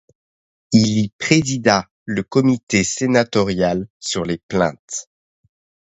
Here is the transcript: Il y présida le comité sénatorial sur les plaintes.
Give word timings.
Il 0.71 0.97
y 0.97 1.09
présida 1.19 1.87
le 2.05 2.23
comité 2.23 2.83
sénatorial 2.83 3.87
sur 3.99 4.23
les 4.25 4.39
plaintes. 4.39 5.11